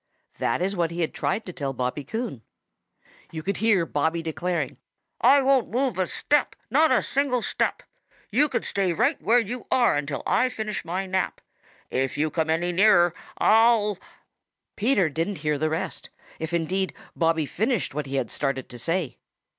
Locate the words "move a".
5.69-6.07